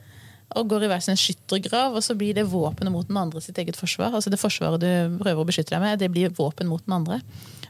[0.59, 3.57] Og går i hver sin skyttergrav, og så blir det våpenet mot den andre sitt
[3.61, 4.13] eget forsvar.
[4.13, 7.21] Altså Det forsvaret du prøver å beskytte deg med, det blir våpen mot den andre.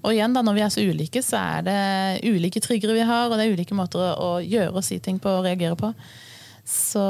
[0.04, 1.80] Og igjen da, Når vi er så ulike, så er det
[2.28, 5.32] ulike triggere vi har, og det er ulike måter å, gjøre og si ting på
[5.32, 5.94] og reagere på.
[6.64, 7.04] Så,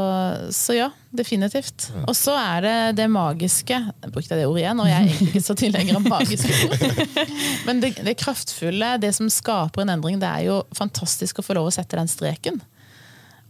[0.49, 1.91] så ja, definitivt.
[2.07, 5.27] Og så er det det magiske Jeg brukte det ordet igjen, og jeg er egentlig
[5.29, 7.19] ikke så tilhenger av magiske ord.
[7.67, 11.57] Men det, det kraftfulle, det som skaper en endring, det er jo fantastisk å få
[11.59, 12.57] lov å sette den streken.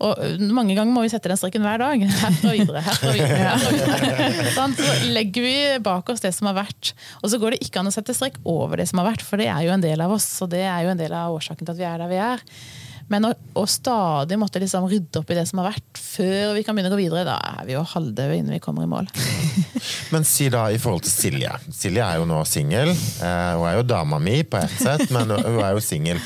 [0.01, 0.19] Og
[0.51, 2.01] mange ganger må vi sette den strikken hver dag.
[2.23, 2.84] Herfra og videre.
[2.84, 4.69] Herfra og videre, herfra og videre.
[4.77, 6.93] Så legger vi bak oss det som har vært.
[7.21, 9.41] Og så går det ikke an å sette strikk over det som har vært, for
[9.41, 10.27] det er jo en del av oss.
[10.43, 12.43] Og det er jo en del av årsaken til at vi er der vi er.
[13.13, 16.63] Men å, å stadig måtte liksom rydde opp i det som har vært, før vi
[16.65, 19.10] kan begynne å gå videre, da er vi jo halvdøde innen vi kommer i mål.
[20.13, 21.54] Men si da i forhold til Silje.
[21.69, 22.89] Silje er jo nå singel.
[22.89, 26.21] Eh, hun er jo dama mi på ett sett, men hun er jo singel.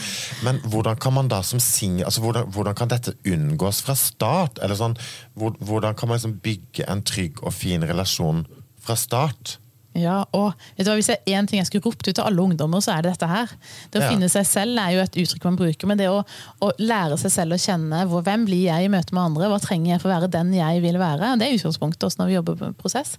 [0.46, 4.62] Men hvordan kan man da som singel altså hvordan, hvordan kan dette unngås fra start?
[4.64, 4.96] Eller sånn,
[5.38, 8.46] hvor, hvordan kan man liksom bygge en trygg og fin relasjon
[8.84, 9.58] fra start?
[9.98, 12.22] Ja, og vet du hva, Hvis det er én ting jeg skulle ropt ut til
[12.24, 13.50] alle ungdommer, så er det dette her.
[13.92, 14.10] Det å Ja.
[14.12, 16.20] finne seg selv er jo et uttrykk man bruker, men det å,
[16.62, 19.58] å lære seg selv å kjenne hvor, hvem blir jeg i møte med andre, hva
[19.64, 22.38] trenger jeg for å være den jeg vil være, det er utgangspunktet også når vi
[22.38, 23.16] jobber på prosess.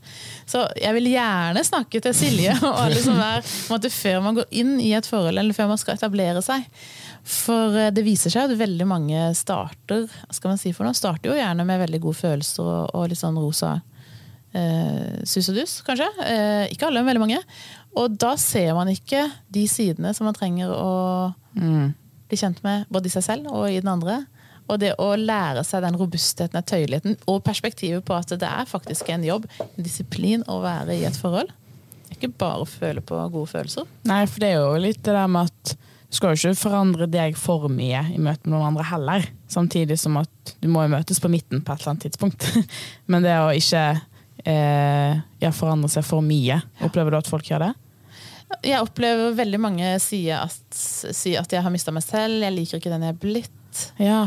[0.47, 4.47] Så jeg vil gjerne snakke til Silje og alle som er måte, før man går
[4.62, 6.64] inn i et forhold, eller før man skal etablere seg.
[7.29, 11.33] For eh, det viser seg at veldig mange starter skal man si for noe, starter
[11.33, 13.81] jo gjerne med veldig gode følelser og, og litt sånn rosa
[14.56, 16.08] eh, sus og dus, kanskje.
[16.24, 17.42] Eh, ikke alle, men veldig mange.
[17.98, 20.92] Og da ser man ikke de sidene som man trenger å
[22.28, 24.20] bli kjent med, både i seg selv og i den andre.
[24.68, 29.08] Og det å lære seg den robustheten, tøyeligheten og perspektivet på at det er faktisk
[29.12, 31.50] en jobb, en disiplin, å være i et forhold.
[32.12, 33.88] Ikke bare føle på gode følelser.
[34.08, 35.74] Nei, for det er jo litt det der med at
[36.08, 39.26] du skal jo ikke forandre deg for mye i møte med noen andre heller.
[39.52, 42.46] Samtidig som at du må jo møtes på midten på et eller annet tidspunkt.
[43.12, 43.82] Men det å ikke
[44.44, 47.72] eh, ja, forandre seg for mye, opplever du at folk gjør det?
[48.64, 52.81] Jeg opplever veldig mange sier at, sier at jeg har mista meg selv, jeg liker
[52.81, 53.83] ikke den jeg er blitt.
[54.01, 54.22] Ja.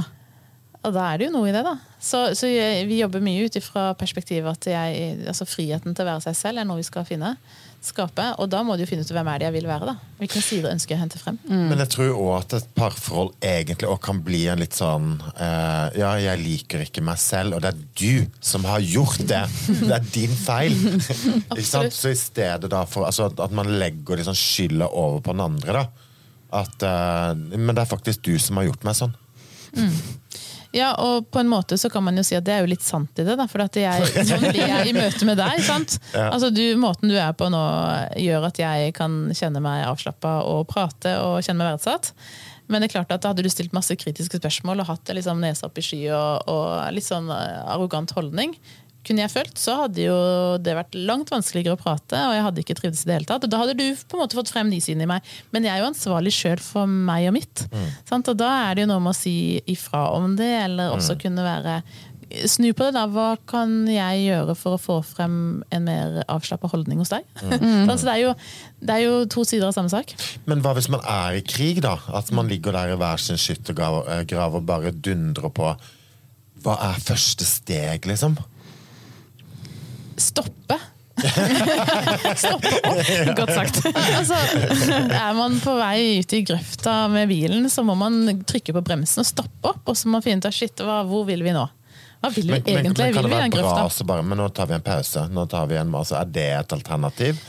[0.81, 1.75] Og da er det jo noe i det, da.
[2.01, 6.09] Så, så jeg, vi jobber mye ut ifra perspektivet at jeg, altså friheten til å
[6.13, 7.35] være seg selv er noe vi skal finne.
[7.81, 8.27] Skape.
[8.37, 9.87] Og da må du jo finne ut hvem er det jeg vil være.
[9.89, 9.95] da.
[10.19, 11.39] Hvilken side ønsker jeg å hente frem.
[11.49, 15.87] Men jeg tror òg at et parforhold egentlig også kan bli en litt sånn uh,
[15.97, 19.41] Ja, jeg liker ikke meg selv, og det er du som har gjort det!
[19.81, 20.77] Det er din feil!
[21.57, 21.97] ikke sant?
[21.97, 25.81] Så i stedet da for altså, at- man legger liksom skylda over på den andre,
[25.81, 26.07] da.
[26.61, 29.17] At uh, Men det er faktisk du som har gjort meg sånn.
[30.71, 32.83] Ja, og på en måte så kan man jo si at det er jo litt
[32.85, 33.35] sant i det.
[33.39, 35.59] da, For at jeg, sånn blir jeg i møte med deg.
[35.67, 35.97] sant?
[36.15, 37.63] Altså du, Måten du er på nå,
[38.23, 42.13] gjør at jeg kan kjenne meg avslappa og prate og kjenne meg verdsatt.
[42.71, 45.41] Men det er klart at da hadde du stilt masse kritiske spørsmål og hatt liksom
[45.43, 48.53] nesa opp i sky og, og litt sånn eh, arrogant holdning,
[49.07, 50.17] kunne jeg følt, så hadde jo
[50.61, 53.47] det vært langt vanskeligere å prate, og jeg hadde ikke trivdes i det hele tatt.
[53.47, 55.33] Og da hadde du på en måte fått frem de sidene i meg.
[55.55, 57.65] Men jeg er jo ansvarlig sjøl for meg og mitt.
[58.09, 58.29] Sant?
[58.29, 59.35] Og da er det jo noe med å si
[59.71, 61.81] ifra om det, eller også kunne være
[62.47, 63.01] Snu på det, da.
[63.11, 65.33] Hva kan jeg gjøre for å få frem
[65.73, 67.25] en mer avslappa holdning hos deg?
[67.43, 67.89] Mm.
[67.99, 68.35] så det er, jo,
[68.79, 70.13] det er jo to sider av samme sak.
[70.49, 71.97] Men hva hvis man er i krig, da?
[72.15, 75.73] At man ligger der i hver sin skyttergrav eh, og bare dundrer på.
[76.61, 78.37] Hva er første steg, liksom?
[80.17, 80.79] Stoppe.
[83.37, 83.85] Godt sagt.
[84.17, 84.37] altså,
[85.13, 89.21] er man på vei ut i grøfta med bilen, så må man trykke på bremsen
[89.23, 89.83] og stoppe opp.
[89.85, 91.67] Og så må man finne ut av shit, hva, hvor vil vi nå?
[92.21, 92.85] Hva vil vi Men, men, egentlig?
[92.85, 95.27] men kan vil det være bra så bare, men nå tar vi en pause?
[95.33, 97.41] Nå tar vi en, altså, er det et alternativ?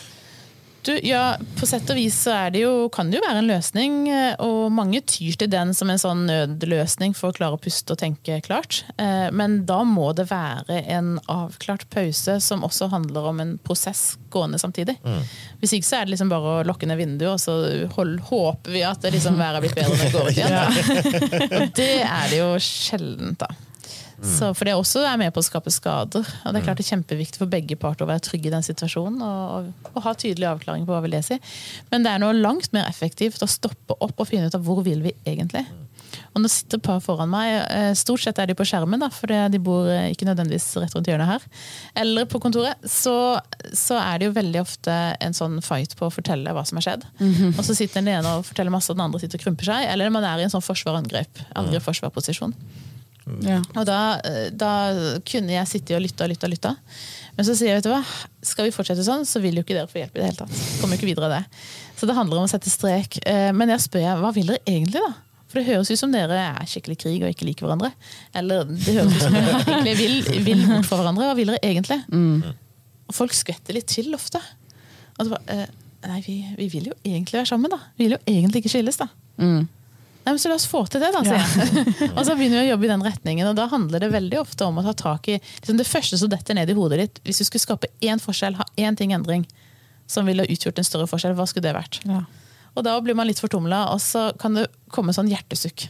[0.83, 3.47] Du, ja, På sett og vis så er det jo, kan det jo være en
[3.51, 7.61] løsning, eh, og mange tyr til den som en sånn nødløsning for å klare å
[7.62, 8.81] puste og tenke klart.
[8.99, 14.16] Eh, Men da må det være en avklart pause som også handler om en prosess
[14.35, 14.97] gående samtidig.
[15.62, 18.73] Hvis ikke så er det liksom bare å lukke ned vinduet, og så hold, håper
[18.75, 21.61] vi at det liksom været er blitt bedre når det går ut igjen.
[21.62, 23.55] Og det er det jo sjeldent, da.
[24.22, 26.22] Så, for det også er med på å skape skader.
[26.46, 28.62] Og det er klart det er kjempeviktig for begge parter å være trygge i den
[28.62, 31.40] situasjonen og, og, og ha tydelig avklaring på hva vi leser.
[31.90, 34.85] Men det er noe langt mer effektivt å stoppe opp og finne ut av hvor
[34.87, 35.64] vil vi egentlig.
[36.37, 37.50] Og nå sitter par foran meg.
[37.72, 40.94] eh, Stort sett er de på skjermen, da, for de bor eh, ikke nødvendigvis rett
[40.96, 41.46] rundt hjørnet her.
[42.04, 42.78] Eller på kontoret.
[42.88, 43.14] Så,
[43.76, 46.87] så er det jo veldig ofte en sånn fight på å fortelle hva som har
[46.87, 47.08] skjedd.
[47.56, 49.88] Og så sitter den ene og forteller masse, og den andre sitter og krymper seg.
[49.92, 51.42] Eller man er i en sånn forsvar-angrep.
[51.64, 52.54] Angrep-forsvar-posisjon.
[53.44, 53.61] Ja.
[53.78, 54.70] Og da, eh, da
[55.28, 56.72] kunne jeg sitte og lytte og lytte og lytte.
[57.37, 58.02] Men så sier jeg, vet du hva,
[58.44, 60.62] skal vi fortsette sånn, så vil jo ikke dere få hjelp i det hele tatt.
[60.80, 61.42] Kommer ikke videre av det.
[62.00, 63.20] Så det handler om å sette strek.
[63.26, 65.12] Eh, Men jeg spør jeg, hva vil dere egentlig, da?
[65.52, 67.90] For det høres ut som dere er skikkelig krig og ikke liker hverandre.
[68.40, 70.14] Eller det høres ut som dere egentlig vil,
[70.46, 71.28] vil bort fra hverandre.
[71.28, 72.00] Hva vil dere egentlig?
[73.08, 74.40] Og folk skvetter litt til ofte.
[75.18, 75.66] Og så bare, eh,
[76.08, 77.78] nei, vi, vi vil jo egentlig være sammen, da.
[78.00, 79.08] Vi vil jo egentlig ikke skilles, da.
[79.38, 79.68] Mm.
[80.22, 82.11] Nei, men Så la oss få til det, da, sier jeg.
[82.16, 83.48] og så begynner vi å jobbe i den retningen.
[83.50, 86.30] Og da handler det veldig ofte om å ta tak i liksom det første som
[86.30, 87.20] detter ned i hodet ditt.
[87.26, 89.46] Hvis du skulle skape én forskjell, ha én ting endring
[90.11, 92.00] som ville utgjort en større forskjell, hva skulle det vært?
[92.06, 92.22] Ja.
[92.76, 95.88] Og da blir man litt fortumla, og så kan det komme sånn hjertesukk.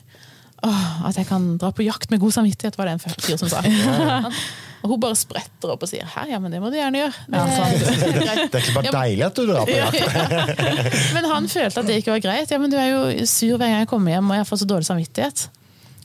[0.63, 3.51] Åh, at jeg kan dra på jakt med god samvittighet, var det en fyr som
[3.51, 3.63] sa.
[4.83, 7.25] og hun bare spretter opp og sier hæ, ja, men det må du gjerne gjøre.
[7.31, 8.45] Det, er greit.
[8.51, 10.55] Det er ikke bare deilig at du drar på jakt.
[11.17, 12.51] Men han følte at det ikke var greit.
[12.51, 14.69] Ja, men du er jo sur hver gang jeg kommer hjem og jeg får så
[14.73, 15.45] dårlig samvittighet.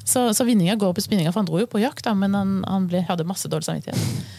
[0.08, 2.60] Så, så vinninga går i spinninga, for han dro jo på jakt, da, men han,
[2.70, 4.30] han ble, hadde masse dårlig samvittighet.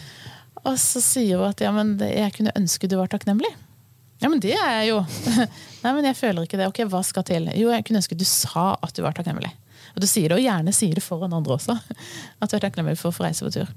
[0.63, 3.51] Og så sier hun at ja, men jeg kunne ønske du var takknemlig.
[4.19, 5.03] Ja, men det er jeg jo.
[5.83, 6.67] Nei, men jeg føler ikke det.
[6.71, 7.51] Ok, hva skal til?
[7.55, 9.51] Jo, jeg kunne ønske du sa at du var takknemlig.
[9.99, 11.73] Og du sier det, og gjerne sier det foran andre også.
[12.39, 13.67] At du er takknemlig for å få reise på tur.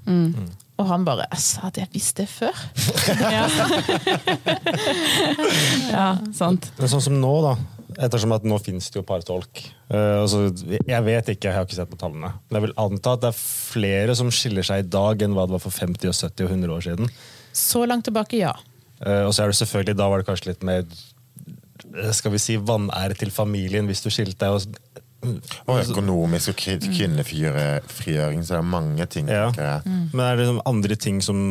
[0.79, 2.55] Og han bare sa at jeg visste det før.
[3.33, 3.43] Ja.
[5.91, 6.69] ja, sant.
[6.79, 7.51] Men sånn som nå, da.
[8.07, 9.65] Ettersom at nå finnes det jo partolk.
[9.91, 10.39] Uh, altså,
[10.71, 12.31] jeg vet ikke, jeg har ikke sett på tallene.
[12.47, 15.43] Men jeg vil anta at det er flere som skiller seg i dag enn hva
[15.49, 17.05] det var for 50, og 70 og 100 år siden.
[17.51, 18.55] Så langt tilbake, ja.
[19.03, 22.39] Uh, og så er det selvfølgelig, da var det kanskje litt mer eh, skal vi
[22.41, 24.55] si, vanære til familien hvis du skilte deg.
[24.55, 24.61] og
[25.67, 29.29] Og økonomisk og kvinnefrigjøring, så det er mange ting.
[29.31, 29.51] Ja.
[29.85, 30.09] Mm.
[30.13, 31.43] Men er det liksom andre ting som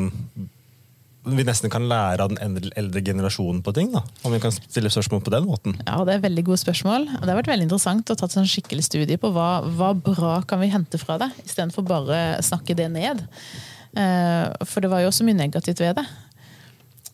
[1.22, 3.92] vi nesten kan lære av den eldre- generasjonen på ting?
[3.94, 4.00] da?
[4.26, 5.76] Om vi kan stille spørsmål på den måten?
[5.86, 7.06] Ja, Det er veldig gode spørsmål.
[7.14, 9.92] Og Det har vært veldig interessant å ta et sånn skikkelig studie på hva, hva
[9.94, 13.22] bra kan vi hente fra det, istedenfor bare snakke det ned.
[13.94, 16.06] Eh, For det var jo også mye negativt ved det.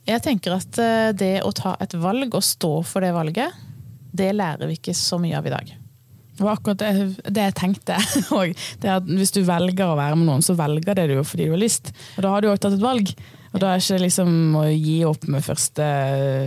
[0.08, 3.52] Jeg tenker at eh, det å ta et valg og stå for det valget,
[4.14, 5.74] det lærer vi ikke så mye av i dag.
[6.38, 6.92] Det var akkurat det,
[7.34, 7.96] det jeg tenkte
[8.82, 11.48] det at Hvis du velger å være med noen, så velger det du jo fordi
[11.50, 11.90] du har lyst.
[12.16, 13.10] Og da har du òg tatt et valg.
[13.48, 15.84] Og da er ikke liksom å gi opp med første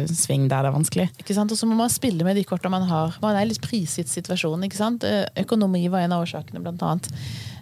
[0.07, 1.07] sving der det er vanskelig.
[1.23, 1.51] Ikke sant?
[1.51, 3.15] Og så må man spille med de kortene man har.
[3.23, 4.67] Man er litt prisgitt situasjonen.
[4.67, 5.03] ikke sant?
[5.07, 7.09] Eh, Økonomi var en av årsakene, blant annet.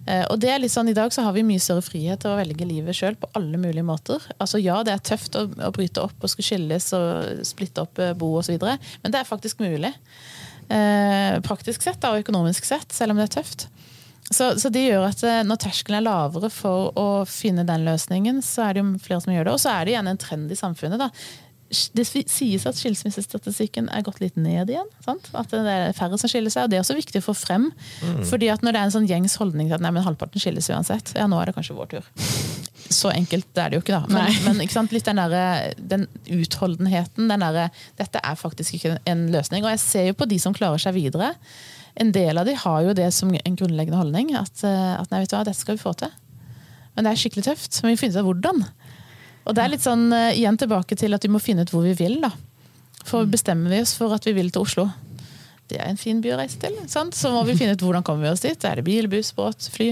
[0.05, 2.33] Eh, Og det er litt sånn, I dag så har vi mye større frihet til
[2.33, 4.19] å velge livet sjøl på alle mulige måter.
[4.43, 8.03] Altså Ja, det er tøft å, å bryte opp og skulle skilles og splitte opp
[8.03, 9.93] eh, bo osv., men det er faktisk mulig.
[10.69, 13.67] Eh, praktisk sett da, og økonomisk sett, selv om det er tøft.
[14.29, 18.43] Så, så det gjør at eh, når terskelen er lavere for å finne den løsningen,
[18.45, 19.55] så er det jo flere som gjør det.
[19.55, 21.01] Og så er det igjen en trend i samfunnet.
[21.01, 21.09] da.
[21.69, 24.87] Det sies at skilsmissestatistikken er gått litt ned igjen.
[25.05, 25.29] Sant?
[25.37, 26.65] At det er færre som skiller seg.
[26.65, 27.69] og Det er også viktig å få frem.
[28.29, 30.69] fordi at når det er en sånn gjengs holdning til at nei, men halvparten skilles
[30.73, 32.09] uansett, ja, nå er det kanskje vår tur.
[32.89, 34.09] Så enkelt er det jo ikke, da.
[34.09, 34.93] Men, men ikke sant?
[34.95, 37.29] litt den, der, den utholdenheten.
[37.29, 39.65] Den der, dette er faktisk ikke en løsning.
[39.65, 41.35] Og jeg ser jo på de som klarer seg videre.
[41.99, 44.33] En del av de har jo det som en grunnleggende holdning.
[44.39, 46.13] At, eh, at nei, vet du hva, dette skal vi få til.
[46.95, 47.81] Men det er skikkelig tøft.
[47.81, 48.63] Men vi må finne ut av hvordan.
[49.45, 51.85] Og det er litt sånn eh, igjen tilbake til at vi må finne ut hvor
[51.85, 52.19] vi vil.
[52.25, 52.33] da.
[53.07, 54.89] For bestemmer vi oss for at vi vil til Oslo,
[55.69, 56.75] det er en fin by å reise til.
[56.89, 57.15] Sant?
[57.17, 58.65] Så må vi finne ut hvordan kommer vi oss dit.
[58.65, 59.91] Er det bil, buss, båt, fly?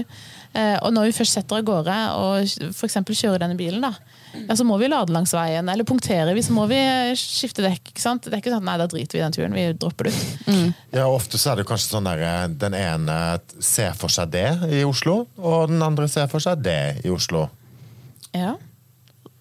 [0.56, 2.98] Eh, og når vi først setter av gårde og f.eks.
[3.06, 3.92] kjører denne bilen, da,
[4.34, 5.68] ja, så må vi lade langs veien.
[5.70, 6.78] Eller punktere vi, så må vi
[7.18, 7.92] skifte dekk.
[7.92, 8.26] ikke sant?
[8.26, 10.48] Det er ikke sånn nei, da driter vi i den turen, vi dropper det ut.
[10.96, 13.18] Ja, Ofte så er det kanskje sånn der den ene
[13.64, 17.46] ser for seg det i Oslo, og den andre ser for seg det i Oslo.
[18.36, 18.56] Ja.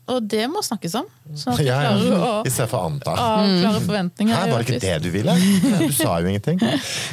[0.07, 1.07] Og det må snakkes om.
[1.35, 3.11] Sånn at vi klarer å I stedet for anta.
[3.11, 4.31] avklare forventninger.
[4.37, 5.33] Her var det ikke det du ville?
[5.81, 6.61] Du sa jo ingenting.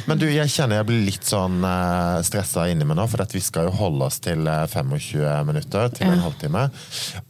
[0.07, 3.35] Men du, jeg kjenner jeg blir litt sånn uh, stressa inni meg nå, for at
[3.35, 6.63] vi skal jo holde oss til eh, 25 minutter, til en halvtime.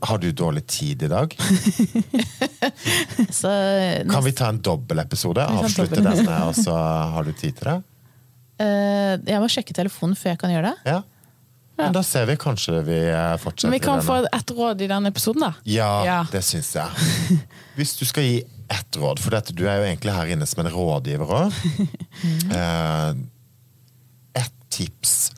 [0.06, 1.34] Har du dårlig tid i dag?
[3.32, 3.49] Så,
[4.12, 5.43] Kan vi ta en dobbeltepisode?
[5.45, 6.75] Avslutte denne, og så
[7.15, 7.78] har du tid til det?
[8.62, 10.93] eh, jeg må sjekke telefonen før jeg kan gjøre det.
[10.93, 11.01] Ja.
[11.78, 14.88] Men da ser vi kanskje vi eh, fortsetter Men vi kan få et råd i
[14.88, 15.54] denne episoden, da.
[15.68, 16.20] Ja, Ja.
[16.32, 17.08] det syns jeg.
[17.78, 18.38] Hvis du skal gi
[18.72, 21.58] ett råd, for dette, du er jo egentlig her inne som en rådgiver òg.
[22.56, 23.10] Eh,
[24.40, 25.34] ett tips.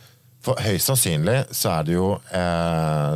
[0.45, 3.15] For høyst sannsynlig så er det jo eh,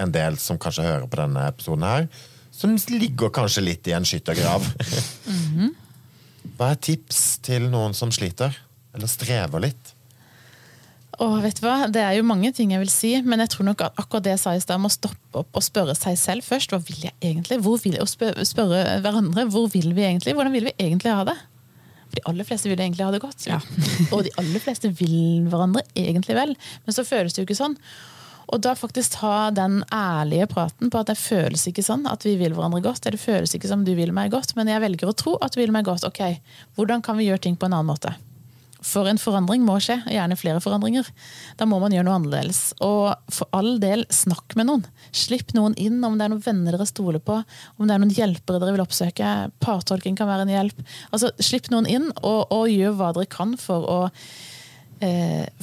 [0.00, 2.06] en del som kanskje hører på denne episoden her,
[2.54, 4.64] som ligger kanskje litt i en skyttergrav.
[6.56, 8.56] Hva er tips til noen som sliter?
[8.94, 9.92] Eller strever litt?
[11.20, 11.84] Og vet du hva?
[11.92, 14.32] Det er jo mange ting jeg vil si, men jeg tror nok at akkurat det
[14.34, 16.72] jeg sa i stad, må stoppe opp og spørre seg selv først.
[16.72, 17.60] Hva vil jeg egentlig?
[17.60, 20.34] Hvor vil jeg, og spørre, spørre hverandre hvor vil vi egentlig?
[20.38, 21.36] Hvordan vil vi egentlig ha det?
[22.06, 23.44] For De aller fleste vil egentlig ha det godt.
[23.50, 23.60] Ja.
[24.14, 26.56] og de aller fleste vil hverandre egentlig vel,
[26.86, 27.76] men så føles det jo ikke sånn.
[28.50, 32.32] Og da faktisk ta den ærlige praten på at det føles ikke sånn at vi
[32.40, 33.04] vil hverandre godt.
[33.04, 35.60] Det føles ikke som du vil meg godt, men jeg velger å tro at du
[35.60, 36.08] vil meg godt.
[36.08, 36.24] Ok,
[36.80, 38.16] hvordan kan vi gjøre ting på en annen måte?
[38.86, 41.08] For en forandring må skje, gjerne flere forandringer.
[41.60, 42.60] Da må man gjøre noe annerledes.
[42.84, 44.86] Og for all del, snakk med noen.
[45.16, 47.40] Slipp noen inn, om det er noen venner dere stoler på,
[47.76, 49.34] om det er noen hjelpere dere vil oppsøke.
[49.60, 50.80] Partolking kan være en hjelp.
[51.10, 54.00] Altså, Slipp noen inn, og, og gjør hva dere kan for å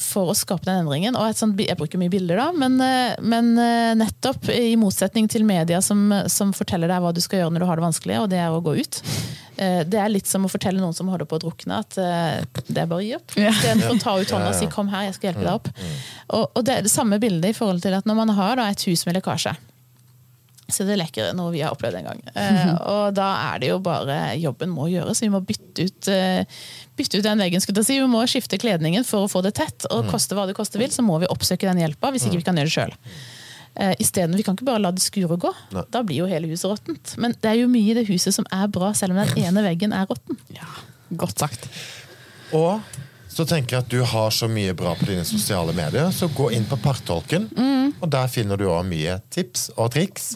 [0.02, 1.16] for å skape den endringen.
[1.16, 5.28] Og et sånt, jeg bruker mye bilder, da, men, eh, men eh, nettopp i motsetning
[5.30, 8.18] til media som, som forteller deg hva du skal gjøre når du har det vanskelig,
[8.24, 9.02] og det er å gå ut.
[9.58, 12.42] Eh, Det er litt som å fortelle noen som holder på å drukne, at eh,
[12.68, 13.38] det er bare å gi opp.
[13.38, 15.72] Istedenfor å ta ut hånda og si 'kom her, jeg skal hjelpe deg opp'.
[16.34, 18.70] Og, og det er det samme bildet i forhold til at når man har da,
[18.70, 19.56] et hus med lekkasje.
[20.68, 22.22] Så det lekker noe vi har opplevd en gang.
[22.36, 25.22] Eh, og da er det jo bare jobben må gjøres.
[25.24, 26.44] Vi må bytte ut, eh,
[27.00, 27.62] bytte ut den veggen.
[27.64, 28.00] skulle jeg si.
[28.02, 29.86] Vi må skifte kledningen for å få det tett.
[29.92, 32.48] Og koste hva det koste vil, så må vi oppsøke den hjelpa hvis ikke vi
[32.50, 32.96] kan gjøre det sjøl.
[33.78, 35.54] Eh, isteden, vi kan ikke bare la det skure og gå.
[35.72, 35.84] Nei.
[35.94, 37.16] Da blir jo hele huset råttent.
[37.22, 39.64] Men det er jo mye i det huset som er bra, selv om den ene
[39.64, 40.36] veggen er råtten.
[40.56, 40.68] Ja,
[41.16, 41.70] Godt sagt.
[42.52, 42.82] Og
[43.32, 46.50] så tenker jeg at du har så mye bra på dine sosiale medier, så gå
[46.58, 47.48] inn på Partolken.
[48.02, 50.36] Og der finner du òg mye tips og triks.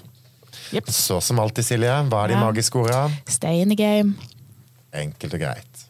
[0.72, 0.90] Jepp.
[0.92, 2.40] Så som alltid, Silje, hva er de Ja.
[2.46, 3.10] magiske orda?
[3.28, 4.16] Stay in the game.
[4.94, 5.88] Enkelt og greit.